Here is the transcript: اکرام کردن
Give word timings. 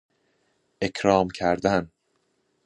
اکرام 0.81 1.27
کردن 1.27 1.91